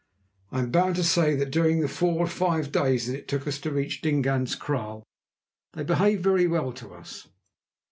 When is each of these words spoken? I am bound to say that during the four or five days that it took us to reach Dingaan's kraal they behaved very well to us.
I 0.51 0.57
am 0.57 0.71
bound 0.71 0.95
to 0.95 1.03
say 1.03 1.35
that 1.35 1.51
during 1.51 1.79
the 1.81 1.87
four 1.87 2.17
or 2.17 2.25
five 2.25 2.71
days 2.71 3.05
that 3.05 3.15
it 3.15 3.27
took 3.27 3.45
us 3.45 3.59
to 3.59 3.69
reach 3.71 4.01
Dingaan's 4.01 4.55
kraal 4.55 5.03
they 5.73 5.83
behaved 5.83 6.23
very 6.23 6.47
well 6.47 6.71
to 6.73 6.95
us. 6.95 7.27